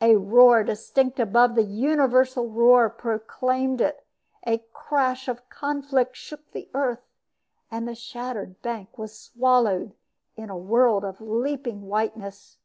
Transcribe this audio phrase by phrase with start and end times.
[0.00, 4.02] A roar distinct above the universal roar proclaimed it;
[4.46, 7.04] a crash of conflict shook the earth,
[7.70, 9.92] and the shattered bank was swallowed
[10.36, 12.56] in a world of leaping whiteness.